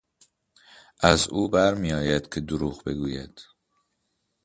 [0.99, 3.41] از او بر میآید که دروغ بگوید.